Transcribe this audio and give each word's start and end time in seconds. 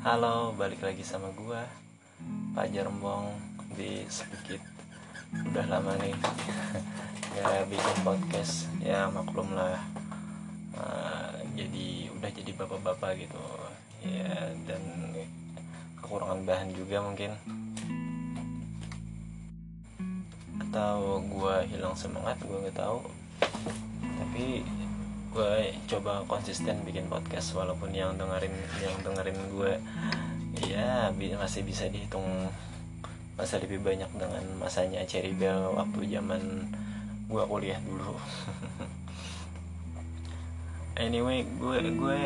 Halo, 0.00 0.56
balik 0.56 0.80
lagi 0.80 1.04
sama 1.04 1.28
gua 1.36 1.60
Pak 2.56 2.72
Jerembong 2.72 3.36
di 3.76 4.00
Sedikit 4.08 4.56
Udah 5.28 5.68
lama 5.68 5.92
nih 6.00 6.16
Gak 7.36 7.68
bikin 7.68 7.96
podcast. 8.00 8.64
Ya 8.80 9.12
maklum 9.12 9.52
lah 9.52 9.76
uh, 10.72 11.36
Jadi 11.52 12.08
udah 12.16 12.32
jadi 12.32 12.48
bapak-bapak 12.56 13.28
gitu. 13.28 13.44
Ya 14.00 14.56
dan 14.64 14.80
kekurangan 16.00 16.48
bahan 16.48 16.72
juga 16.72 17.04
mungkin. 17.04 17.36
Atau 20.64 21.28
gua 21.28 21.60
hilang 21.68 21.92
semangat 21.92 22.40
gua 22.40 22.56
nggak 22.64 22.80
tahu. 22.80 23.04
Tapi 24.16 24.64
gue 25.30 25.54
coba 25.86 26.26
konsisten 26.26 26.82
bikin 26.82 27.06
podcast 27.06 27.54
walaupun 27.54 27.94
yang 27.94 28.18
dengerin 28.18 28.50
yang 28.82 28.94
dengerin 29.06 29.38
gue 29.54 29.72
ya 30.66 31.14
masih 31.14 31.62
bisa 31.62 31.86
dihitung 31.86 32.26
masa 33.38 33.56
lebih 33.62 33.80
banyak 33.80 34.10
dengan 34.18 34.44
masanya 34.60 35.00
Cherry 35.06 35.32
Bell 35.32 35.72
waktu 35.72 36.12
zaman 36.12 36.42
gue 37.30 37.42
kuliah 37.46 37.80
dulu. 37.80 38.18
Anyway 41.00 41.48
gue 41.56 41.80
gue 41.96 42.20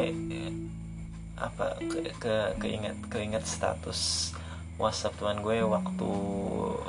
apa 1.38 1.78
ke, 1.78 2.10
ke 2.18 2.34
keinget 2.58 2.98
keinget 3.06 3.46
status 3.46 4.34
WhatsApp 4.74 5.14
tuan 5.14 5.38
gue 5.38 5.62
waktu 5.62 6.12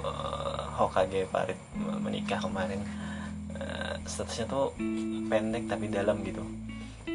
uh, 0.02 0.66
Hokage 0.82 1.30
Parit 1.30 1.62
menikah 2.02 2.42
kemarin 2.42 2.82
statusnya 4.06 4.46
tuh 4.46 4.72
pendek 5.28 5.66
tapi 5.66 5.90
dalam 5.90 6.22
gitu. 6.22 6.42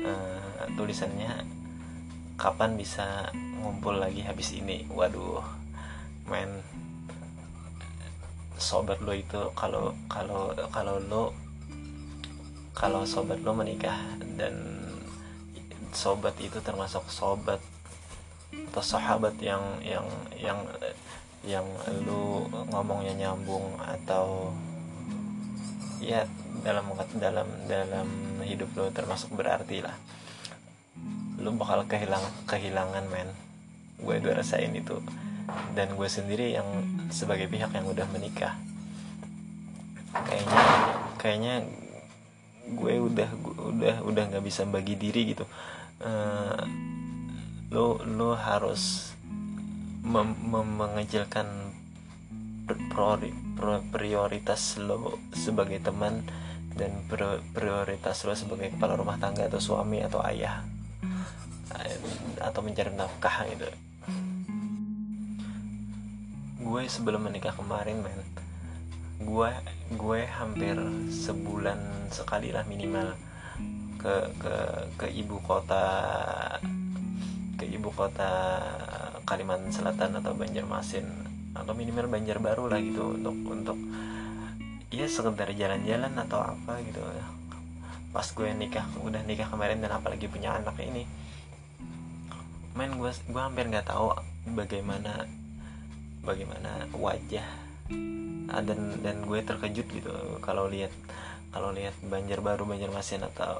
Uh, 0.01 0.67
tulisannya 0.75 1.47
kapan 2.35 2.75
bisa 2.75 3.31
ngumpul 3.63 3.97
lagi 3.97 4.21
habis 4.27 4.53
ini? 4.55 4.85
Waduh 4.91 5.43
men. 6.29 6.63
Sobat 8.61 9.01
lo 9.01 9.17
itu 9.17 9.41
kalau 9.57 9.97
kalau 10.11 10.53
kalau 10.69 11.01
lo 11.01 11.25
kalau 12.77 13.09
sobat 13.09 13.41
lo 13.41 13.57
menikah 13.57 13.97
dan 14.37 14.85
sobat 15.97 16.37
itu 16.39 16.61
termasuk 16.61 17.03
sobat 17.09 17.59
atau 18.71 18.83
sahabat 18.83 19.35
yang 19.43 19.63
yang 19.83 20.07
yang 20.39 20.59
yang 21.43 21.67
lu 22.07 22.47
ngomongnya 22.71 23.17
nyambung 23.17 23.75
atau 23.81 24.55
ya 25.99 26.23
dalam 26.61 26.87
dalam 27.17 27.49
dalam 27.67 28.09
hidup 28.45 28.71
lo 28.77 28.89
termasuk 28.93 29.33
berarti 29.35 29.83
lah. 29.85 29.97
Lo 31.41 31.53
bakal 31.57 31.89
kehilangan 31.89 32.47
kehilangan 32.47 33.05
men. 33.09 33.31
Gue 34.01 34.21
udah 34.21 34.41
rasain 34.41 34.73
itu. 34.73 35.01
Dan 35.75 35.99
gue 35.99 36.09
sendiri 36.09 36.55
yang 36.55 36.69
sebagai 37.11 37.51
pihak 37.51 37.73
yang 37.75 37.87
udah 37.89 38.07
menikah. 38.13 38.55
Kayaknya 40.13 40.63
kayaknya 41.19 41.55
gue 42.71 42.95
udah 43.03 43.31
gue 43.35 43.57
udah 43.57 43.97
udah 44.07 44.23
nggak 44.31 44.45
bisa 44.45 44.63
bagi 44.69 44.95
diri 44.95 45.35
gitu. 45.35 45.45
Uh, 46.01 46.65
lo 47.71 48.03
lo 48.03 48.35
harus 48.35 49.13
mem, 50.03 50.35
mem 50.49 50.69
mengecilkan 50.79 51.47
prioritas 53.91 54.79
lo 54.79 55.19
sebagai 55.35 55.83
teman 55.83 56.25
dan 56.81 57.05
prioritas 57.53 58.25
lo 58.25 58.33
sebagai 58.33 58.73
kepala 58.73 58.97
rumah 58.97 59.21
tangga 59.21 59.45
atau 59.45 59.61
suami 59.61 60.01
atau 60.01 60.25
ayah. 60.25 60.65
Atau 62.41 62.65
mencari 62.65 62.89
nafkah 62.97 63.45
gitu. 63.53 63.69
Gue 66.65 66.89
sebelum 66.89 67.29
menikah 67.29 67.53
kemarin 67.53 68.01
men 68.01 68.17
gue 69.21 69.51
gue 70.01 70.21
hampir 70.25 70.81
sebulan 71.13 72.09
sekali 72.09 72.57
lah 72.57 72.65
minimal 72.65 73.13
ke 74.01 74.33
ke 74.41 74.55
ke 74.97 75.07
ibu 75.13 75.37
kota 75.45 75.85
ke 77.61 77.69
ibu 77.69 77.93
kota 77.93 78.57
Kalimantan 79.29 79.69
Selatan 79.69 80.17
atau 80.17 80.33
Banjarmasin. 80.33 81.05
Atau 81.53 81.77
minimal 81.77 82.09
Banjarbaru 82.09 82.73
lah 82.73 82.81
gitu 82.81 83.21
untuk 83.21 83.37
untuk 83.45 83.77
ya 84.91 85.07
sekedar 85.07 85.55
jalan-jalan 85.55 86.13
atau 86.19 86.43
apa 86.43 86.83
gitu. 86.83 86.99
Pas 88.11 88.27
gue 88.27 88.51
nikah 88.51 88.87
udah 88.99 89.23
nikah 89.23 89.47
kemarin 89.47 89.79
dan 89.79 89.95
apalagi 89.95 90.27
punya 90.27 90.59
anak 90.59 90.75
ini. 90.83 91.07
Main 92.75 92.99
gue 92.99 93.11
gue 93.11 93.43
hampir 93.43 93.71
nggak 93.71 93.87
tahu 93.87 94.11
bagaimana 94.51 95.31
bagaimana 96.27 96.91
wajah 96.95 97.47
ah, 98.51 98.63
dan 98.67 98.99
dan 98.99 99.23
gue 99.23 99.39
terkejut 99.47 99.87
gitu. 99.87 100.11
Kalau 100.43 100.67
lihat 100.67 100.91
kalau 101.51 101.75
lihat 101.75 101.95
Banjarbaru 102.07 102.63
Banjarmasin 102.67 103.27
atau 103.27 103.59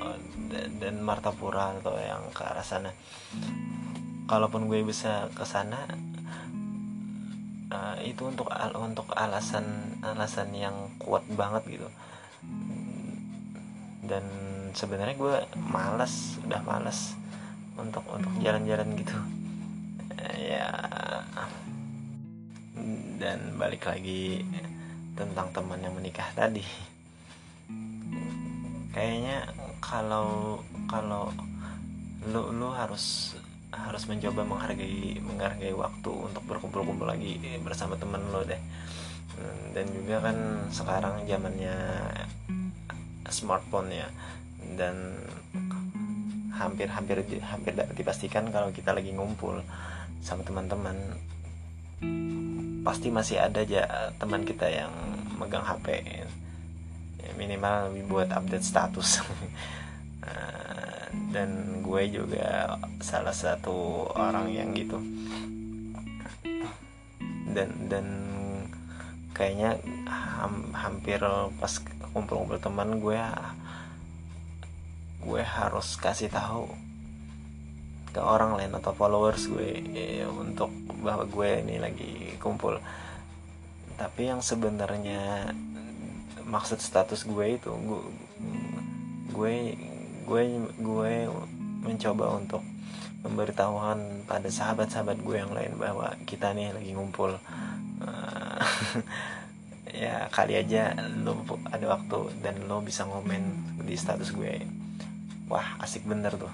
dan, 0.51 0.71
dan 0.79 0.95
Martapura 1.03 1.75
atau 1.79 1.95
yang 1.99 2.27
ke 2.35 2.43
arah 2.43 2.67
sana. 2.67 2.91
Kalaupun 4.27 4.71
gue 4.71 4.83
bisa 4.87 5.27
ke 5.35 5.43
sana 5.43 5.91
uh, 7.71 7.97
itu 8.03 8.27
untuk 8.27 8.51
al 8.51 8.75
untuk 8.77 9.09
alasan 9.15 9.99
alasan 10.03 10.51
yang 10.55 10.75
kuat 10.99 11.25
banget 11.35 11.81
gitu. 11.81 11.89
Dan 14.05 14.25
sebenarnya 14.75 15.15
gue 15.15 15.35
malas 15.71 16.39
udah 16.43 16.61
malas 16.67 17.15
untuk 17.79 18.03
untuk 18.11 18.31
jalan-jalan 18.43 18.95
gitu. 18.99 19.17
Uh, 20.19 20.37
ya. 20.37 20.69
Dan 23.21 23.61
balik 23.61 23.85
lagi 23.85 24.41
tentang 25.13 25.53
teman 25.53 25.85
yang 25.85 25.93
menikah 25.93 26.27
tadi. 26.33 26.65
Kayaknya 28.91 29.53
kalau 29.79 30.59
kalau 30.91 31.31
lu 32.27 32.53
lu 32.53 32.69
harus 32.73 33.37
harus 33.71 34.03
mencoba 34.11 34.43
menghargai 34.43 35.23
menghargai 35.23 35.75
waktu 35.75 36.11
untuk 36.11 36.43
berkumpul-kumpul 36.47 37.07
lagi 37.07 37.39
bersama 37.63 37.95
temen 37.95 38.23
lo 38.35 38.43
deh. 38.43 38.59
Hmm, 39.39 39.73
dan 39.73 39.87
juga 39.95 40.17
kan 40.27 40.37
sekarang 40.75 41.23
zamannya 41.25 41.77
smartphone 43.31 43.95
ya 43.95 44.09
dan 44.75 45.17
hampir-hampir 46.51 47.25
hampir 47.41 47.73
dipastikan 47.97 48.51
kalau 48.53 48.69
kita 48.75 48.93
lagi 48.93 49.15
ngumpul 49.17 49.65
sama 50.21 50.45
teman-teman 50.45 50.99
pasti 52.85 53.09
masih 53.09 53.41
ada 53.41 53.65
aja 53.65 54.13
teman 54.21 54.45
kita 54.45 54.69
yang 54.69 54.93
megang 55.41 55.65
HP 55.65 56.05
ya, 56.05 56.29
minimal 57.41 57.97
buat 58.09 58.29
update 58.29 58.65
status 58.67 59.21
dan 61.31 61.81
gue 61.83 62.03
juga 62.11 62.79
salah 63.03 63.35
satu 63.35 64.07
orang 64.15 64.51
yang 64.51 64.71
gitu. 64.75 64.99
Dan 67.51 67.91
dan 67.91 68.07
kayaknya 69.35 69.79
ham, 70.07 70.71
hampir 70.75 71.19
pas 71.59 71.75
kumpul-kumpul 72.11 72.59
teman 72.59 72.99
gue 72.99 73.21
gue 75.21 75.43
harus 75.45 76.01
kasih 76.01 76.33
tahu 76.33 76.67
ke 78.11 78.19
orang 78.19 78.59
lain 78.59 78.75
atau 78.75 78.91
followers 78.91 79.47
gue 79.47 79.71
ya, 79.95 80.27
untuk 80.27 80.73
bahwa 81.05 81.29
gue 81.29 81.63
ini 81.63 81.77
lagi 81.79 82.35
kumpul. 82.43 82.83
Tapi 83.95 84.33
yang 84.33 84.43
sebenarnya 84.43 85.55
maksud 86.43 86.83
status 86.83 87.23
gue 87.29 87.47
itu 87.55 87.71
gue 87.71 88.03
gue 89.31 89.55
gue 90.31 90.63
gue 90.79 91.13
mencoba 91.83 92.39
untuk 92.39 92.63
memberitahukan 93.27 94.31
pada 94.31 94.47
sahabat-sahabat 94.47 95.19
gue 95.27 95.37
yang 95.43 95.51
lain 95.51 95.75
bahwa 95.75 96.15
kita 96.23 96.55
nih 96.55 96.71
lagi 96.71 96.95
ngumpul. 96.95 97.35
Uh, 98.01 98.63
ya 99.91 100.31
kali 100.31 100.55
aja 100.55 100.95
lo 101.27 101.35
ada 101.67 101.99
waktu 101.99 102.31
dan 102.47 102.63
lo 102.71 102.79
bisa 102.79 103.03
ngomen 103.11 103.75
di 103.83 103.99
status 103.99 104.31
gue. 104.31 104.63
Wah 105.51 105.83
asik 105.83 106.07
bener 106.07 106.39
tuh. 106.39 106.53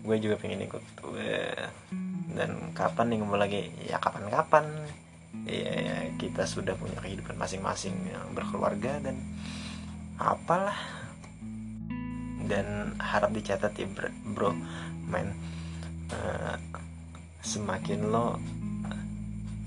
Gue 0.00 0.16
juga 0.16 0.40
pengen 0.40 0.64
ikut. 0.64 0.82
Dan 2.32 2.72
kapan 2.72 3.12
nih 3.12 3.16
ngumpul 3.20 3.36
lagi? 3.36 3.68
Ya 3.84 4.00
kapan-kapan. 4.00 4.64
Ya 5.44 6.08
kita 6.16 6.48
sudah 6.48 6.72
punya 6.72 6.96
kehidupan 7.04 7.36
masing-masing 7.36 7.92
yang 8.08 8.24
berkeluarga 8.32 8.96
dan 9.04 9.20
apalah 10.18 10.97
dan 12.48 12.96
harap 12.98 13.30
dicatat 13.30 13.76
ya 13.76 13.86
bro. 14.24 14.56
Men. 15.06 15.36
Uh, 16.08 16.56
semakin 17.44 18.08
lo 18.08 18.40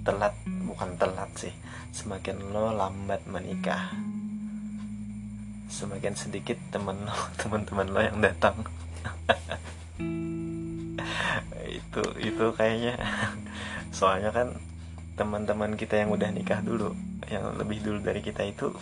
telat 0.02 0.34
bukan 0.66 0.98
telat 0.98 1.30
sih 1.38 1.54
semakin 1.94 2.50
lo 2.50 2.74
lambat 2.74 3.22
menikah 3.30 3.94
semakin 5.72 6.14
sedikit 6.14 6.58
temen 6.70 7.08
lo 7.08 7.16
teman-teman 7.40 7.88
lo 7.90 8.00
yang 8.04 8.20
datang. 8.20 8.56
Itu 11.72 12.04
itu 12.20 12.46
kayaknya. 12.52 13.00
Soalnya 13.96 14.36
kan 14.36 14.60
teman-teman 15.16 15.80
kita 15.80 16.04
yang 16.04 16.12
udah 16.12 16.28
nikah 16.32 16.60
dulu 16.60 16.92
yang 17.32 17.56
lebih 17.56 17.80
dulu 17.80 18.04
dari 18.04 18.20
kita 18.20 18.44
itu 18.44 18.76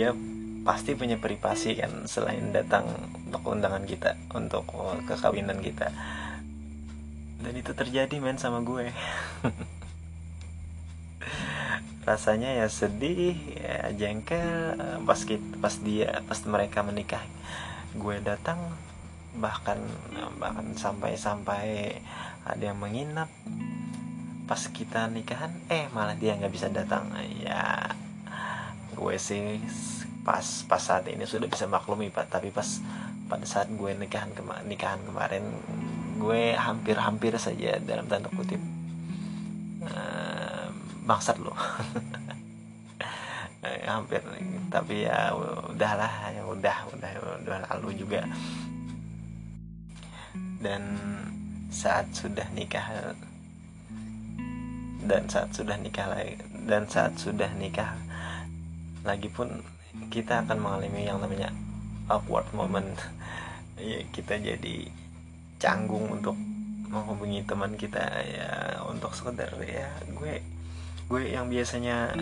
dia 0.00 0.16
pasti 0.64 0.96
punya 0.96 1.20
privasi 1.20 1.76
kan 1.76 2.08
selain 2.08 2.56
datang 2.56 2.88
untuk 3.28 3.52
undangan 3.52 3.84
kita 3.84 4.16
untuk 4.32 4.64
kekawinan 5.04 5.60
kita. 5.60 5.92
Dan 7.44 7.52
itu 7.52 7.76
terjadi 7.76 8.16
men 8.16 8.40
sama 8.40 8.64
gue. 8.64 8.88
Rasanya 12.08 12.64
ya 12.64 12.66
sedih 12.72 13.36
ya 13.60 13.92
jengkel. 13.92 14.80
Pas 15.04 15.20
kita, 15.20 15.60
pas 15.60 15.76
dia 15.84 16.24
pas 16.24 16.40
mereka 16.48 16.80
menikah 16.80 17.20
gue 17.92 18.16
datang 18.24 18.56
bahkan 19.36 19.76
bahkan 20.40 20.64
sampai 20.80 21.20
sampai 21.20 22.00
ada 22.48 22.72
yang 22.72 22.80
menginap. 22.80 23.28
Pas 24.48 24.64
kita 24.64 25.12
nikahan 25.12 25.52
eh 25.68 25.92
malah 25.92 26.16
dia 26.16 26.40
nggak 26.40 26.56
bisa 26.56 26.72
datang. 26.72 27.12
Ya 27.44 27.92
gue 29.00 29.16
sih 29.16 29.56
pas 30.20 30.44
pas 30.68 30.76
saat 30.76 31.08
ini 31.08 31.24
sudah 31.24 31.48
bisa 31.48 31.64
maklumi 31.64 32.12
pak. 32.12 32.28
Tapi 32.28 32.52
pas 32.52 32.68
pada 33.32 33.48
saat 33.48 33.72
gue 33.72 33.90
nikahan 33.96 34.28
kema 34.36 34.60
nikahan 34.68 35.00
kemarin 35.08 35.44
gue 36.20 36.52
hampir-hampir 36.52 37.32
saja 37.40 37.80
dalam 37.80 38.04
tanda 38.04 38.28
kutip 38.28 38.60
uh, 39.88 40.68
bangsat 41.08 41.40
loh. 41.40 41.56
Hampir. 43.60 44.24
Tapi 44.72 45.04
ya 45.04 45.36
udahlah 45.36 46.32
ya 46.32 46.42
udah 46.44 46.76
udah 46.96 47.10
udah 47.44 47.58
lalu 47.72 48.04
juga. 48.04 48.24
Dan 50.60 50.82
saat 51.72 52.12
sudah 52.12 52.44
nikah 52.52 53.16
dan 55.04 55.24
saat 55.28 55.48
sudah 55.56 55.76
nikah 55.80 56.12
lagi 56.12 56.36
dan 56.68 56.84
saat 56.84 57.16
sudah 57.16 57.48
nikah 57.56 57.96
lagi 59.02 59.28
pun 59.32 59.48
kita 60.12 60.46
akan 60.46 60.58
mengalami 60.60 61.06
yang 61.06 61.18
namanya 61.22 61.50
awkward 62.10 62.46
moment. 62.52 62.94
Ya 63.80 64.04
kita 64.12 64.36
jadi 64.36 64.92
canggung 65.56 66.12
untuk 66.12 66.36
menghubungi 66.92 67.40
teman 67.48 67.80
kita 67.80 68.02
ya 68.28 68.76
untuk 68.84 69.16
sekedar 69.16 69.48
ya 69.64 69.88
gue 70.04 70.44
gue 71.08 71.22
yang 71.32 71.48
biasanya 71.48 72.12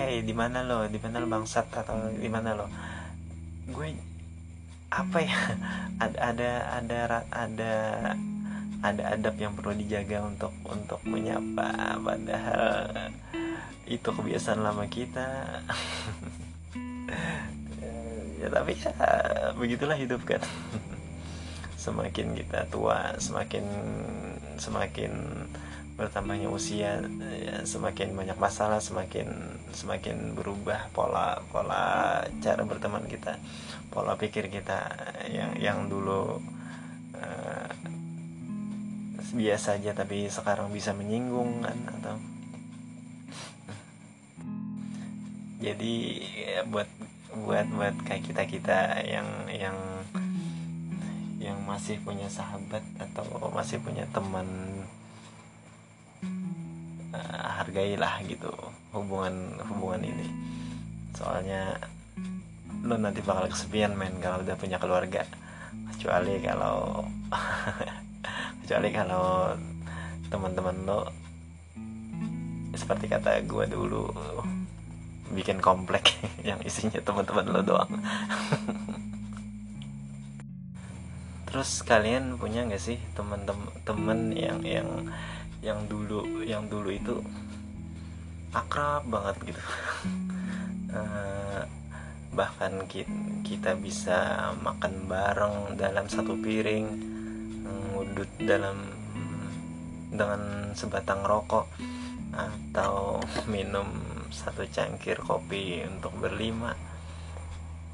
eh 0.00 0.24
di 0.24 0.32
mana 0.32 0.64
lo? 0.64 0.88
Di 0.88 0.96
mana 0.96 1.20
lo 1.20 1.28
bangsat? 1.28 1.68
Atau 1.76 2.08
di 2.16 2.32
mana 2.32 2.56
lo? 2.56 2.72
Gue 3.68 4.00
apa 4.88 5.18
ya 5.20 5.40
ada 6.08 6.18
ada 6.32 6.50
ada 6.80 6.98
ada 7.36 7.72
ada 8.80 9.02
adab 9.12 9.34
yang 9.36 9.52
perlu 9.52 9.76
dijaga 9.76 10.24
untuk 10.24 10.56
untuk 10.64 11.00
menyapa 11.04 12.00
padahal 12.00 13.12
itu 13.86 14.08
kebiasaan 14.10 14.62
lama 14.62 14.86
kita. 14.90 15.26
Ya 18.36 18.52
tapi 18.52 18.76
ya 18.76 18.92
begitulah 19.56 19.96
hidup 19.96 20.20
kan. 20.28 20.42
Semakin 21.84 22.36
kita 22.36 22.68
tua 22.68 23.16
semakin 23.16 23.64
semakin 24.60 25.12
bertambahnya 25.96 26.52
usia 26.52 27.00
ya, 27.40 27.64
semakin 27.64 28.12
banyak 28.12 28.36
masalah 28.36 28.84
semakin 28.84 29.56
semakin 29.72 30.36
berubah 30.36 30.92
pola 30.92 31.40
pola 31.48 32.20
cara 32.44 32.68
berteman 32.68 33.08
kita 33.08 33.40
pola 33.88 34.12
pikir 34.20 34.52
kita 34.52 34.92
yang 35.32 35.56
yang 35.56 35.78
dulu 35.88 36.36
uh, 37.16 37.68
biasa 39.32 39.80
aja 39.80 39.96
tapi 39.96 40.28
sekarang 40.28 40.68
bisa 40.68 40.92
menyinggung 40.92 41.64
kan 41.64 41.78
atau 41.96 42.20
jadi 45.66 45.94
ya 46.22 46.60
buat 46.70 46.86
buat 47.34 47.66
buat 47.74 47.96
kayak 48.06 48.22
kita 48.30 48.42
kita 48.46 48.78
yang 49.02 49.26
yang 49.50 49.74
yang 51.42 51.58
masih 51.66 51.98
punya 52.06 52.30
sahabat 52.30 52.86
atau 53.02 53.50
masih 53.50 53.82
punya 53.82 54.06
teman 54.14 54.46
uh, 57.10 57.46
hargailah 57.58 58.22
gitu 58.30 58.50
hubungan 58.94 59.58
hubungan 59.66 60.06
ini. 60.06 60.28
Soalnya 61.18 61.82
lo 62.86 62.94
nanti 62.94 63.18
bakal 63.26 63.50
kesepian 63.50 63.98
men 63.98 64.22
kalau 64.22 64.46
udah 64.46 64.54
punya 64.54 64.78
keluarga. 64.78 65.26
Kecuali 65.90 66.38
kalau 66.46 67.02
kecuali 68.62 68.88
kalau 68.94 69.50
teman-teman 70.30 70.76
lo 70.86 71.00
seperti 72.76 73.10
kata 73.10 73.42
gue 73.42 73.64
dulu 73.66 74.06
bikin 75.32 75.58
komplek 75.58 76.14
yang 76.48 76.60
isinya 76.62 77.00
teman-teman 77.02 77.46
lo 77.50 77.60
doang. 77.62 77.92
Terus 81.46 81.80
kalian 81.82 82.36
punya 82.36 82.66
nggak 82.68 82.82
sih 82.82 82.98
teman-teman 83.16 84.34
yang 84.34 84.60
yang 84.60 84.88
yang 85.64 85.80
dulu 85.88 86.44
yang 86.44 86.68
dulu 86.68 86.92
itu 86.92 87.16
akrab 88.52 89.08
banget 89.08 89.54
gitu? 89.54 89.62
Uh, 90.92 91.62
bahkan 92.36 92.84
kita 93.40 93.72
bisa 93.80 94.52
makan 94.60 95.08
bareng 95.08 95.80
dalam 95.80 96.04
satu 96.04 96.36
piring 96.36 96.84
ngudut 97.96 98.28
dalam 98.44 98.76
dengan 100.12 100.72
sebatang 100.76 101.24
rokok 101.24 101.64
atau 102.34 103.22
minum 103.46 103.86
satu 104.32 104.66
cangkir 104.66 105.20
kopi 105.22 105.86
untuk 105.86 106.14
berlima. 106.18 106.74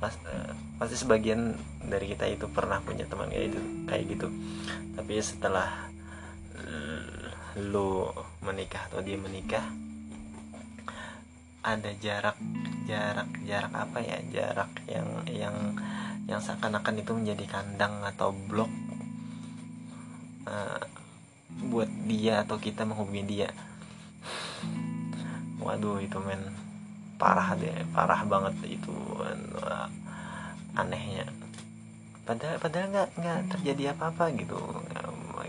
Pas, 0.00 0.14
uh, 0.26 0.54
pasti 0.78 0.98
sebagian 0.98 1.54
dari 1.84 2.10
kita 2.10 2.26
itu 2.26 2.46
pernah 2.50 2.82
punya 2.82 3.06
teman 3.06 3.30
kayak 3.30 3.52
gitu 3.52 3.62
kayak 3.86 4.04
gitu. 4.08 4.28
Tapi 4.96 5.12
setelah 5.22 5.92
lo 7.52 8.08
menikah 8.40 8.88
atau 8.88 9.04
dia 9.04 9.20
menikah 9.20 9.60
ada 11.62 11.92
jarak 12.00 12.40
jarak 12.88 13.28
jarak 13.44 13.72
apa 13.76 13.98
ya? 14.02 14.18
Jarak 14.32 14.72
yang 14.88 15.08
yang 15.30 15.56
yang 16.26 16.40
seakan-akan 16.40 17.02
itu 17.02 17.12
menjadi 17.14 17.44
kandang 17.46 18.02
atau 18.02 18.34
blok 18.34 18.70
uh, 20.48 20.82
buat 21.70 21.90
dia 22.08 22.42
atau 22.42 22.58
kita 22.58 22.82
menghubungi 22.82 23.24
dia 23.28 23.48
waduh 25.62 26.02
itu 26.02 26.18
men 26.22 26.42
parah 27.16 27.54
deh 27.54 27.86
parah 27.94 28.26
banget 28.26 28.78
itu 28.82 28.94
uh, 29.62 29.86
anehnya. 30.74 31.28
Padahal 32.26 32.58
padahal 32.58 32.86
nggak 32.90 33.08
nggak 33.18 33.40
terjadi 33.56 33.82
apa 33.94 34.04
apa 34.10 34.24
gitu. 34.34 34.58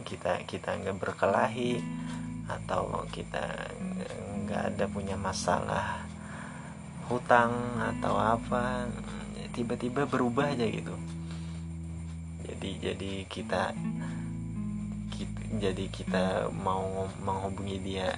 Kita 0.05 0.41
kita 0.45 0.69
nggak 0.83 0.97
berkelahi 1.01 1.81
atau 2.49 3.05
kita 3.09 3.73
nggak 4.45 4.61
ada 4.73 4.85
punya 4.91 5.15
masalah 5.17 6.05
hutang 7.07 7.53
atau 7.79 8.15
apa 8.17 8.89
tiba-tiba 9.53 10.05
berubah 10.09 10.53
aja 10.53 10.65
gitu. 10.65 10.93
Jadi 12.43 12.69
jadi 12.81 13.13
kita, 13.29 13.71
kita 15.13 15.41
jadi 15.61 15.85
kita 15.93 16.25
mau 16.51 17.05
menghubungi 17.21 17.77
dia 17.81 18.17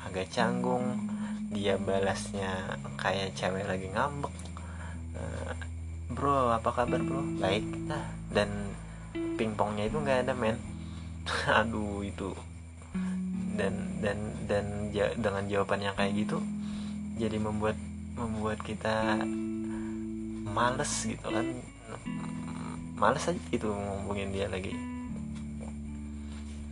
agak 0.00 0.32
canggung 0.32 1.19
dia 1.50 1.74
balasnya 1.76 2.78
kayak 2.94 3.34
cewek 3.34 3.66
lagi 3.66 3.90
ngambek. 3.90 4.30
Uh, 5.18 5.52
bro 6.14 6.54
apa 6.54 6.70
kabar 6.70 7.02
bro? 7.02 7.22
Baik 7.42 7.66
nah 7.90 8.06
dan 8.30 8.70
pingpongnya 9.34 9.90
itu 9.90 9.98
nggak 9.98 10.30
ada 10.30 10.34
men. 10.38 10.56
Aduh 11.60 12.06
itu. 12.06 12.30
Dan 13.58 13.98
dan 13.98 14.18
dan 14.46 14.94
ja, 14.94 15.10
dengan 15.18 15.44
jawaban 15.50 15.84
yang 15.84 15.94
kayak 15.98 16.16
gitu 16.16 16.40
jadi 17.20 17.36
membuat 17.36 17.76
membuat 18.16 18.62
kita 18.64 19.20
males 20.48 20.92
gitu 21.04 21.28
kan. 21.28 21.46
Males 22.96 23.26
aja 23.26 23.40
itu 23.52 23.68
ngomongin 23.68 24.32
dia 24.32 24.48
lagi 24.48 24.89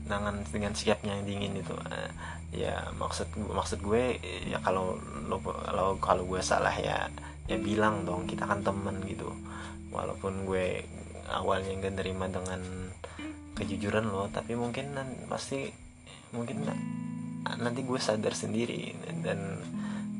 dengan 0.08 0.40
dengan 0.48 0.72
sikapnya 0.72 1.20
yang 1.20 1.24
dingin 1.28 1.60
itu. 1.60 1.76
Uh, 1.76 2.10
ya 2.48 2.88
maksud 2.96 3.28
maksud 3.36 3.84
gue 3.84 4.16
ya 4.48 4.56
kalau 4.64 4.96
lo 5.28 5.36
kalau 5.44 6.00
kalau 6.00 6.24
gue 6.24 6.40
salah 6.40 6.72
ya 6.72 7.12
ya 7.44 7.60
bilang 7.60 8.08
dong 8.08 8.24
kita 8.24 8.48
kan 8.48 8.64
temen 8.64 9.04
gitu. 9.04 9.28
Walaupun 9.92 10.48
gue 10.48 10.84
awalnya 11.28 11.76
nggak 11.76 11.94
nerima 12.00 12.26
dengan 12.32 12.60
kejujuran 13.52 14.08
lo 14.08 14.32
tapi 14.32 14.56
mungkin 14.56 14.96
pasti 15.28 15.68
mungkin 16.32 16.64
nanti 17.58 17.80
gue 17.84 18.00
sadar 18.00 18.32
sendiri 18.32 18.92
dan 19.24 19.60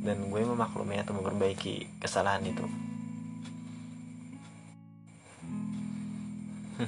dan 0.03 0.19
gue 0.31 0.41
memaklumi 0.41 1.01
atau 1.03 1.17
memperbaiki 1.17 2.01
kesalahan 2.01 2.47
itu. 2.47 2.65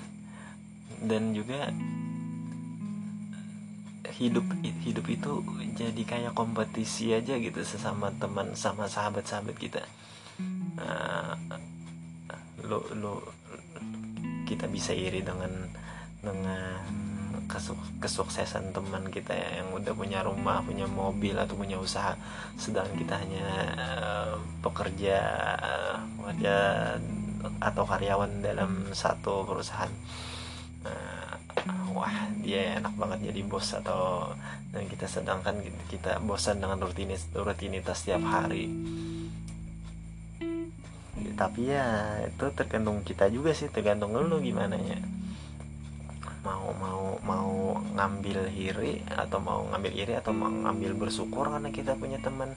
Dan 1.11 1.35
juga 1.35 1.75
hidup 4.09 4.47
hidup 4.65 5.07
itu 5.09 5.33
jadi 5.77 6.03
kayak 6.05 6.33
kompetisi 6.33 7.13
aja 7.13 7.37
gitu 7.37 7.61
sesama 7.61 8.09
teman 8.17 8.57
sama 8.57 8.89
sahabat-sahabat 8.89 9.57
kita. 9.61 9.83
Uh, 10.81 11.37
lo 12.65 12.81
lo 12.97 13.15
kita 14.49 14.65
bisa 14.69 14.97
iri 14.97 15.21
dengan 15.21 15.51
dengan 16.21 16.81
kesuksesan 17.99 18.71
teman 18.71 19.11
kita 19.11 19.35
ya, 19.35 19.63
yang 19.63 19.75
udah 19.75 19.91
punya 19.91 20.23
rumah 20.23 20.63
punya 20.63 20.87
mobil 20.87 21.35
atau 21.35 21.59
punya 21.59 21.77
usaha. 21.77 22.15
Sedangkan 22.55 22.95
kita 22.95 23.15
hanya 23.19 23.47
uh, 23.77 24.33
pekerja 24.63 25.19
pekerja 26.21 26.57
atau 27.59 27.85
karyawan 27.89 28.41
dalam 28.45 28.93
satu 28.95 29.45
perusahaan. 29.49 29.91
uh, 29.91 30.30
wah 32.01 32.17
dia 32.41 32.81
enak 32.81 32.97
banget 32.97 33.29
jadi 33.29 33.41
bos 33.45 33.77
atau 33.77 34.33
dan 34.73 34.89
kita 34.89 35.05
sedangkan 35.05 35.61
kita 35.93 36.23
bosan 36.25 36.63
dengan 36.63 36.81
rutinitas 36.81 37.29
rutinitas 37.37 38.01
setiap 38.01 38.25
hari. 38.25 38.73
Tapi 41.37 41.61
ya 41.69 42.17
itu 42.25 42.47
tergantung 42.57 43.05
kita 43.05 43.29
juga 43.29 43.53
sih 43.53 43.69
tergantung 43.69 44.17
lu 44.17 44.41
gimana 44.41 44.81
ya. 44.81 44.97
Mau 46.41 46.73
mau 46.81 47.21
mau 47.21 47.77
ngambil 47.77 48.49
iri 48.57 49.05
atau 49.13 49.37
mau 49.45 49.69
ngambil 49.69 49.93
iri 49.93 50.13
atau 50.17 50.33
mau 50.33 50.49
ngambil 50.49 50.97
bersyukur 50.97 51.53
karena 51.53 51.69
kita 51.69 52.01
punya 52.01 52.17
teman 52.25 52.57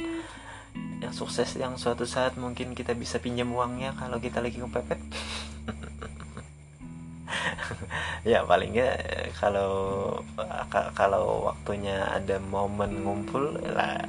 yang 1.04 1.12
sukses 1.12 1.60
yang 1.60 1.76
suatu 1.76 2.08
saat 2.08 2.40
mungkin 2.40 2.72
kita 2.72 2.96
bisa 2.96 3.20
pinjam 3.20 3.52
uangnya 3.52 3.92
kalau 4.00 4.24
kita 4.24 4.40
lagi 4.40 4.64
kepepet 4.64 5.00
ya 8.24 8.40
paling 8.48 8.72
nggak 8.72 8.96
kalau 9.36 9.72
kalau 10.96 11.52
waktunya 11.52 12.08
ada 12.08 12.40
momen 12.40 13.04
ngumpul 13.04 13.60
lah 13.76 14.00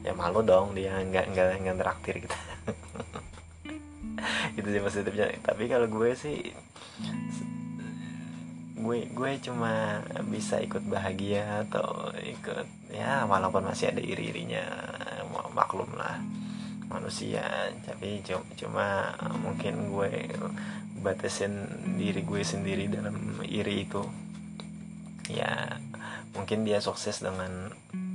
ya 0.00 0.16
malu 0.16 0.40
dong 0.40 0.72
dia 0.72 0.96
nggak 1.04 1.36
nggak 1.36 1.60
nggak 1.60 1.76
traktir 1.76 2.24
kita 2.24 2.38
itu 4.58 4.68
sih 4.74 4.82
positifnya. 4.82 5.26
Tapi 5.40 5.70
kalau 5.70 5.86
gue 5.86 6.10
sih 6.14 6.38
gue 8.78 8.98
gue 9.10 9.30
cuma 9.42 10.00
bisa 10.30 10.62
ikut 10.62 10.86
bahagia 10.86 11.66
atau 11.66 12.14
ikut 12.14 12.94
ya 12.94 13.26
walaupun 13.26 13.66
masih 13.66 13.90
ada 13.90 14.02
iri-irinya 14.02 14.64
maklum 15.54 15.90
lah 15.94 16.18
manusia. 16.90 17.44
Tapi 17.84 18.22
cuma 18.58 19.14
mungkin 19.42 19.92
gue 19.92 20.12
batasin 21.00 21.66
diri 21.96 22.22
gue 22.22 22.42
sendiri 22.42 22.90
dalam 22.90 23.40
iri 23.44 23.86
itu. 23.86 24.02
Ya 25.28 25.78
mungkin 26.36 26.64
dia 26.64 26.78
sukses 26.78 27.20
dengan 27.20 27.72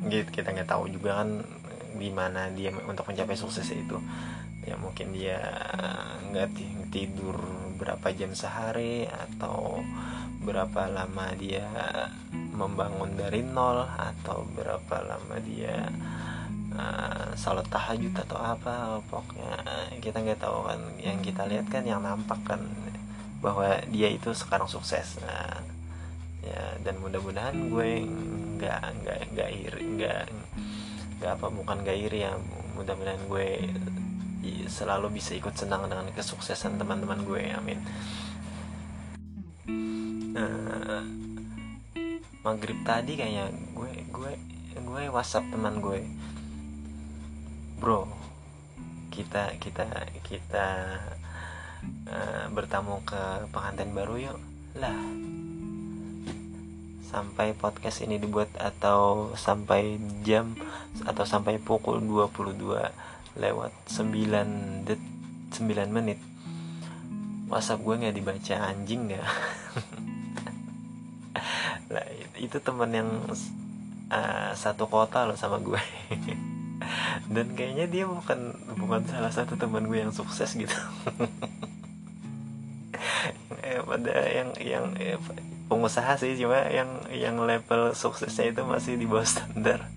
gitu 0.07 0.29
kita 0.29 0.51
nggak 0.51 0.69
tahu 0.69 0.91
juga 0.91 1.23
kan 1.23 1.43
gimana 1.97 2.49
dia 2.51 2.73
untuk 2.85 3.07
mencapai 3.09 3.37
sukses 3.37 3.67
itu. 3.71 3.97
Ya 4.63 4.79
mungkin 4.79 5.11
dia 5.11 5.39
nggak 6.31 6.55
tidur 6.93 7.35
berapa 7.75 8.13
jam 8.15 8.31
sehari 8.31 9.09
atau 9.09 9.83
berapa 10.43 10.91
lama 10.91 11.31
dia 11.39 11.67
membangun 12.53 13.15
dari 13.17 13.41
nol 13.41 13.87
atau 13.87 14.45
berapa 14.53 14.95
lama 15.03 15.35
dia 15.41 15.89
uh, 16.77 17.12
salat 17.35 17.67
tahajud 17.69 18.13
atau 18.13 18.37
apa 18.39 18.99
pokoknya 19.09 19.53
kita 19.99 20.21
nggak 20.23 20.39
tahu 20.41 20.67
kan. 20.67 20.79
Yang 21.01 21.31
kita 21.31 21.43
lihat 21.49 21.65
kan 21.69 21.83
yang 21.83 22.01
nampak 22.01 22.39
kan 22.45 22.61
bahwa 23.43 23.79
dia 23.91 24.09
itu 24.11 24.31
sekarang 24.31 24.69
sukses. 24.69 25.19
Nah, 25.21 25.61
ya 26.43 26.77
dan 26.83 26.99
mudah-mudahan 27.03 27.55
gue 27.71 28.07
nggak 28.59 28.83
nggak 29.03 29.19
nggak 29.35 29.49
iri 29.51 29.83
nggak 29.99 30.23
nggak 31.19 31.31
apa 31.39 31.47
bukan 31.51 31.77
nggak 31.83 31.97
iri 32.09 32.19
ya. 32.25 32.33
Mudah-mudahan 32.73 33.21
gue 33.29 33.47
selalu 34.67 35.21
bisa 35.21 35.37
ikut 35.37 35.53
senang 35.55 35.87
dengan 35.87 36.09
kesuksesan 36.11 36.75
teman-teman 36.81 37.21
gue 37.23 37.41
amin. 37.53 37.79
Uh, 40.33 41.05
maghrib 42.41 42.75
tadi 42.81 43.13
kayaknya 43.15 43.53
gue 43.77 43.93
gue 44.09 44.31
gue 44.81 45.03
whatsapp 45.13 45.45
teman 45.53 45.77
gue 45.79 46.01
bro 47.83 48.07
kita 49.11 49.59
kita 49.59 49.83
kita 50.23 50.67
uh, 52.07 52.47
bertamu 52.55 53.03
ke 53.03 53.51
pengantin 53.51 53.91
baru 53.91 54.31
yuk. 54.31 54.39
Lah 54.79 54.95
sampai 57.11 57.51
podcast 57.53 58.07
ini 58.07 58.23
dibuat 58.23 58.55
atau 58.55 59.35
sampai 59.35 59.99
jam 60.23 60.55
atau 61.03 61.27
sampai 61.27 61.59
pukul 61.59 61.99
22 61.99 62.55
lewat 63.35 63.73
9 63.91 64.87
det 64.87 64.95
9 65.51 65.91
menit. 65.91 66.23
WhatsApp 67.51 67.83
gue 67.83 67.99
nggak 67.99 68.15
dibaca 68.17 68.55
anjing 68.65 69.13
ya 69.13 69.19
lah 71.93 72.01
itu 72.41 72.57
teman 72.57 72.89
yang 72.89 73.09
uh, 74.09 74.49
satu 74.57 74.89
kota 74.89 75.29
loh 75.29 75.37
sama 75.37 75.61
gue 75.61 75.77
dan 77.31 77.47
kayaknya 77.55 77.85
dia 77.87 78.05
bukan 78.09 78.51
bukan 78.75 79.01
salah 79.07 79.31
satu 79.31 79.55
teman 79.55 79.87
gue 79.87 79.99
yang 80.03 80.11
sukses 80.11 80.51
gitu. 80.55 80.75
Eh, 83.63 83.79
pada 83.79 84.27
yang 84.27 84.49
yang 84.59 84.85
eh, 84.99 85.15
pengusaha 85.71 86.19
sih 86.19 86.35
cuma 86.35 86.67
yang 86.67 86.89
yang 87.15 87.39
level 87.39 87.95
suksesnya 87.95 88.51
itu 88.51 88.61
masih 88.67 88.99
di 88.99 89.07
bawah 89.07 89.23
standar. 89.23 89.87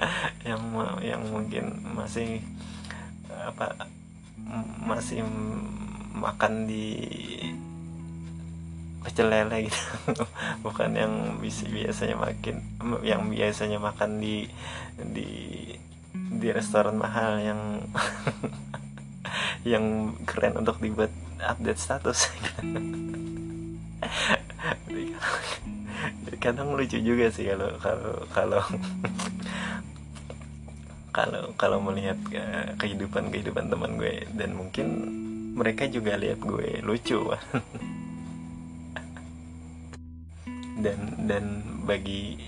Yang 0.47 0.63
yang 1.03 1.23
mungkin 1.27 1.83
masih 1.95 2.47
apa 3.35 3.75
masih 4.87 5.27
makan 6.15 6.71
di 6.71 6.95
pecel 9.03 9.31
lele 9.31 9.71
gitu. 9.71 9.83
Bukan 10.67 10.91
yang 10.95 11.39
biasanya 11.43 12.17
makin 12.19 12.57
yang 13.07 13.31
biasanya 13.31 13.79
makan 13.79 14.19
di 14.19 14.51
di 14.99 15.31
di 16.37 16.53
restoran 16.53 17.01
mahal 17.01 17.41
yang 17.41 17.61
yang 19.73 20.15
keren 20.23 20.61
untuk 20.61 20.79
dibuat 20.79 21.11
update 21.43 21.81
status. 21.81 22.29
Kadang 26.37 26.79
lucu 26.79 27.03
juga 27.03 27.27
sih 27.33 27.51
kalau 27.51 27.75
kalau 27.83 28.13
kalau 28.31 28.63
kalau 31.17 31.43
kalau 31.59 31.79
melihat 31.83 32.15
uh, 32.39 32.71
kehidupan 32.79 33.35
kehidupan 33.35 33.67
teman 33.67 33.99
gue. 33.99 34.23
Dan 34.31 34.55
mungkin 34.55 34.87
mereka 35.59 35.91
juga 35.91 36.15
lihat 36.15 36.39
gue 36.39 36.79
lucu. 36.87 37.19
Dan 40.77 40.99
dan 41.27 41.45
bagi 41.83 42.39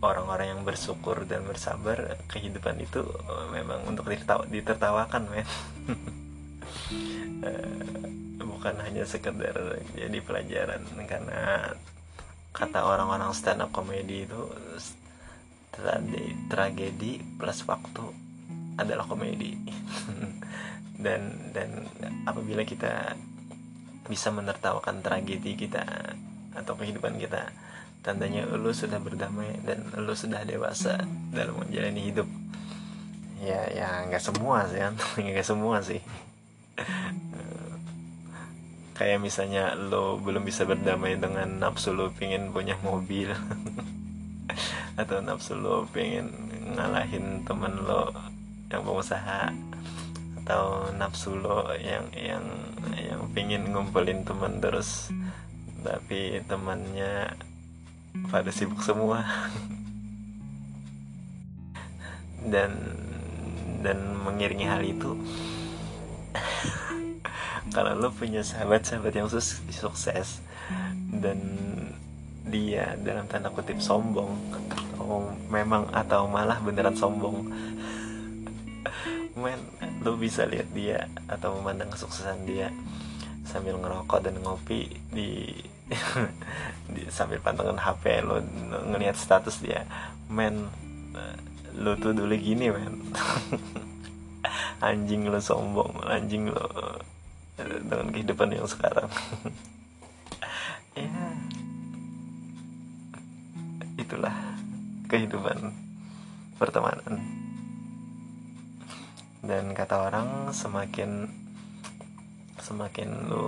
orang-orang 0.00 0.56
yang 0.56 0.62
bersyukur 0.64 1.28
dan 1.28 1.44
bersabar 1.44 2.16
kehidupan 2.32 2.80
itu 2.80 3.04
eh, 3.04 3.46
memang 3.52 3.84
untuk 3.84 4.08
ditertawa, 4.08 4.44
ditertawakan 4.48 5.22
men. 5.30 5.46
Eh, 7.40 8.04
bukan 8.42 8.76
hanya 8.82 9.06
sekedar 9.06 9.80
jadi 9.94 10.18
pelajaran 10.20 10.82
karena 11.06 11.72
kata 12.52 12.82
orang-orang 12.82 13.30
stand 13.32 13.62
up 13.62 13.70
comedy 13.72 14.28
itu 14.28 14.42
tragedi, 15.72 16.36
tragedi 16.50 17.12
plus 17.38 17.62
waktu 17.64 18.04
adalah 18.76 19.06
komedi. 19.06 19.56
Dan 21.00 21.32
dan 21.56 21.88
apabila 22.28 22.60
kita 22.60 23.16
bisa 24.04 24.28
menertawakan 24.28 25.00
tragedi 25.00 25.56
kita 25.56 25.80
atau 26.52 26.76
kehidupan 26.76 27.16
kita 27.16 27.48
tandanya 28.00 28.48
lu 28.48 28.72
sudah 28.72 28.96
berdamai 28.96 29.60
dan 29.64 29.84
lu 30.00 30.16
sudah 30.16 30.40
dewasa 30.48 31.04
dalam 31.32 31.56
menjalani 31.60 32.00
hidup. 32.00 32.28
Ya 33.40 33.68
ya 33.72 33.88
nggak 34.08 34.20
semua 34.20 34.68
sih 34.68 34.80
kan 34.80 34.94
nggak 35.20 35.46
semua 35.46 35.76
sih. 35.84 36.00
Kayak 38.96 39.24
misalnya 39.24 39.72
lo 39.76 40.20
belum 40.20 40.44
bisa 40.44 40.68
berdamai 40.68 41.16
dengan 41.16 41.48
nafsu 41.56 41.96
lo 41.96 42.12
pengen 42.12 42.52
punya 42.52 42.76
mobil. 42.84 43.32
Atau 45.00 45.24
nafsu 45.24 45.56
lo 45.56 45.88
pengen 45.88 46.28
ngalahin 46.76 47.44
temen 47.48 47.80
lo 47.84 48.12
yang 48.68 48.84
pengusaha. 48.84 49.52
Atau 50.44 50.92
nafsu 51.00 51.36
lo 51.36 51.72
yang 51.80 52.12
yang 52.12 52.44
yang 52.92 53.24
pengen 53.32 53.72
ngumpulin 53.72 54.20
teman 54.24 54.60
terus. 54.60 55.08
Tapi 55.80 56.44
temannya 56.44 57.40
pada 58.30 58.50
sibuk 58.50 58.82
semua. 58.82 59.26
Dan 62.40 62.72
dan 63.80 63.98
mengiringi 64.20 64.68
hal 64.68 64.84
itu 64.84 65.16
kalau 67.74 67.96
lo 67.96 68.10
punya 68.12 68.44
sahabat-sahabat 68.44 69.14
yang 69.14 69.28
sukses 69.70 70.44
dan 71.22 71.38
dia 72.50 72.98
dalam 73.00 73.30
tanda 73.30 73.48
kutip 73.48 73.78
sombong 73.78 74.34
atau 74.52 75.30
memang 75.48 75.86
atau 75.94 76.26
malah 76.26 76.58
beneran 76.60 76.98
sombong 76.98 77.46
men 79.38 79.60
lu 80.02 80.18
bisa 80.18 80.44
lihat 80.44 80.68
dia 80.74 81.06
atau 81.30 81.56
memandang 81.56 81.94
kesuksesan 81.94 82.44
dia 82.44 82.74
sambil 83.46 83.78
ngerokok 83.78 84.20
dan 84.20 84.36
ngopi 84.42 84.90
di 85.14 85.54
sambil 87.10 87.42
pantengin 87.42 87.78
HP 87.78 88.22
lo 88.22 88.42
ngelihat 88.90 89.18
status 89.18 89.62
dia. 89.62 89.86
Men 90.30 90.70
lu 91.76 91.94
tuh 91.98 92.14
dulu 92.14 92.34
gini 92.34 92.70
men. 92.70 92.94
Anjing 94.86 95.28
lo 95.28 95.36
sombong 95.38 96.08
anjing 96.08 96.48
lo 96.48 96.64
dengan 97.60 98.08
kehidupan 98.10 98.54
yang 98.54 98.68
sekarang. 98.68 99.10
Ya. 100.98 101.06
Itulah 103.94 104.34
kehidupan 105.06 105.70
pertemanan. 106.58 107.22
Dan 109.40 109.70
kata 109.70 110.10
orang 110.10 110.50
semakin 110.50 111.30
semakin 112.58 113.08
lu 113.30 113.46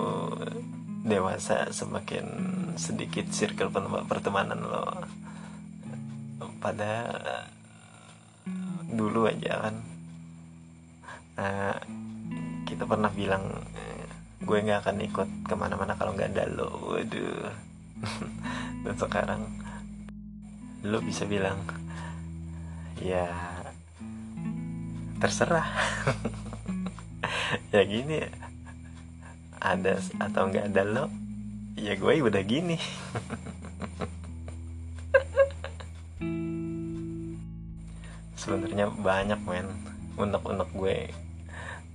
dewasa 1.02 1.66
semakin 1.75 2.26
sedikit 2.78 3.26
circle 3.35 3.75
pertemanan 4.06 4.62
lo. 4.62 4.87
Pada 6.62 7.11
dulu 8.87 9.26
aja 9.26 9.66
kan. 9.66 9.76
Nah, 11.38 11.75
kita 12.64 12.87
pernah 12.87 13.11
bilang 13.11 13.50
gue 14.42 14.59
nggak 14.59 14.82
akan 14.87 14.97
ikut 15.06 15.28
ke 15.47 15.54
mana-mana 15.59 15.99
kalau 15.99 16.14
nggak 16.14 16.38
ada 16.38 16.47
lo. 16.50 16.94
Waduh. 16.94 17.50
Dan 18.87 18.94
sekarang 18.99 19.42
lo 20.82 20.99
bisa 21.02 21.26
bilang 21.26 21.59
ya 23.02 23.26
terserah. 25.18 25.66
Ya 27.73 27.85
gini 27.85 28.21
ada 29.62 30.02
atau 30.19 30.50
nggak 30.50 30.75
ada 30.75 30.83
lo 30.83 31.07
ya 31.78 31.95
gue 31.95 32.21
udah 32.21 32.42
gini. 32.42 32.76
Sebenarnya 38.42 38.90
banyak 38.90 39.38
men. 39.47 39.71
Unek-unek 40.19 40.69
gue 40.76 41.09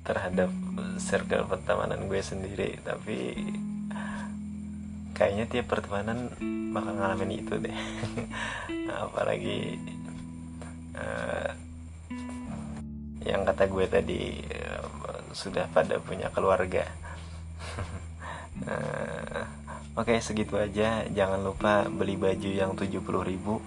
terhadap 0.01 0.49
circle 0.97 1.45
pertemanan 1.45 2.07
gue 2.07 2.23
sendiri 2.23 2.79
tapi 2.81 3.35
kayaknya 5.11 5.45
tiap 5.51 5.67
pertemanan 5.67 6.31
bakal 6.71 6.95
ngalamin 6.95 7.43
itu 7.43 7.59
deh. 7.59 7.77
Apalagi 9.05 9.75
uh, 10.95 11.51
yang 13.27 13.43
kata 13.43 13.67
gue 13.67 13.85
tadi 13.91 14.39
uh, 14.47 14.87
sudah 15.35 15.67
pada 15.75 15.99
punya 15.99 16.31
keluarga 16.31 16.87
uh, 18.65 19.45
oke 19.93 20.09
okay, 20.09 20.17
segitu 20.23 20.57
aja. 20.57 21.05
Jangan 21.05 21.45
lupa 21.45 21.85
beli 21.85 22.17
baju 22.17 22.49
yang 22.49 22.73
70 22.73 22.97
ribu 23.21 23.61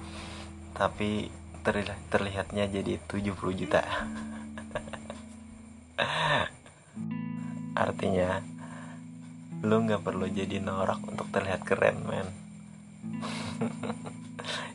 tapi 0.74 1.30
terlihat, 1.60 2.00
terlihatnya 2.08 2.64
jadi 2.66 2.96
70 3.06 3.60
juta. 3.60 3.84
Artinya 7.84 8.40
lu 9.60 9.84
nggak 9.84 10.00
perlu 10.00 10.24
jadi 10.32 10.56
norak 10.58 11.04
untuk 11.04 11.28
terlihat 11.28 11.68
keren 11.68 12.00
men. 12.08 12.28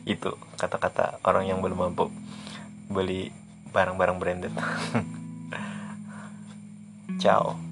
Itu 0.06 0.38
kata-kata 0.54 1.18
orang 1.26 1.50
yang 1.50 1.58
belum 1.58 1.90
mampu 1.90 2.06
beli 2.86 3.34
barang-barang 3.74 4.16
branded. 4.22 4.54
Ciao 7.22 7.65